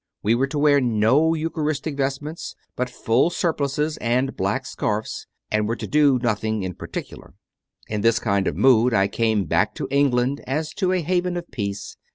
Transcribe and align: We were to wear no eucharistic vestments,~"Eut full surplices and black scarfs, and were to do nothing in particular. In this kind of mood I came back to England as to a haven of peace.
We 0.23 0.33
were 0.33 0.47
to 0.47 0.57
wear 0.57 0.81
no 0.81 1.35
eucharistic 1.35 1.95
vestments,~"Eut 1.95 2.89
full 2.89 3.29
surplices 3.29 3.97
and 3.97 4.35
black 4.35 4.65
scarfs, 4.65 5.27
and 5.51 5.67
were 5.67 5.75
to 5.75 5.85
do 5.85 6.17
nothing 6.17 6.63
in 6.63 6.73
particular. 6.73 7.35
In 7.87 8.01
this 8.01 8.17
kind 8.17 8.47
of 8.47 8.57
mood 8.57 8.95
I 8.95 9.07
came 9.07 9.45
back 9.45 9.75
to 9.75 9.87
England 9.91 10.41
as 10.47 10.73
to 10.81 10.91
a 10.91 11.01
haven 11.01 11.37
of 11.37 11.51
peace. 11.51 11.97